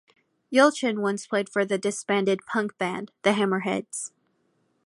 Yelchin 0.51 0.97
once 0.97 1.27
played 1.27 1.47
for 1.47 1.63
the 1.63 1.77
disbanded 1.77 2.39
punk 2.47 2.75
band, 2.79 3.11
the 3.21 3.33
Hammerheads. 3.33 4.09